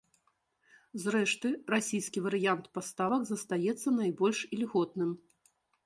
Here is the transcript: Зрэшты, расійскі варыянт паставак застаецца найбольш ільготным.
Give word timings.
Зрэшты, 1.03 1.51
расійскі 1.75 2.25
варыянт 2.29 2.65
паставак 2.79 3.21
застаецца 3.31 3.87
найбольш 4.03 4.39
ільготным. 4.59 5.11